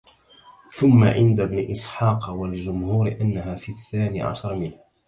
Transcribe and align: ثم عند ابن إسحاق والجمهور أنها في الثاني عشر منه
ثم 0.73 1.03
عند 1.03 1.39
ابن 1.39 1.71
إسحاق 1.71 2.29
والجمهور 2.29 3.11
أنها 3.21 3.55
في 3.55 3.71
الثاني 3.71 4.21
عشر 4.21 4.55
منه 4.55 4.77